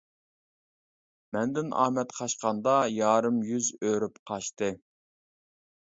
مەندىن 1.37 1.69
ئامەت 1.83 2.17
قاچقاندا، 2.21 2.75
يارىم 2.95 3.39
يۈز 3.53 3.71
ئۆرۈپ 3.81 4.21
قاچتى. 4.33 4.77